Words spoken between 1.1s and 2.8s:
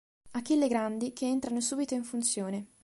che entrano subito in funzione.